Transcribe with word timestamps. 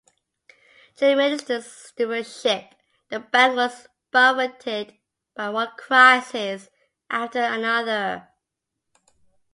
During 0.97 1.17
Middleton's 1.17 1.71
stewardship, 1.71 2.73
the 3.09 3.19
bank 3.19 3.55
was 3.55 3.85
buffeted 4.09 4.97
by 5.35 5.49
one 5.51 5.69
crisis 5.77 6.71
after 7.11 7.39
another. 7.43 8.27